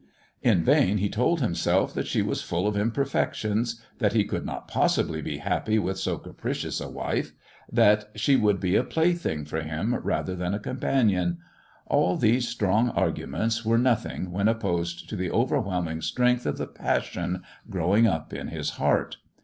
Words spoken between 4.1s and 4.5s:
he could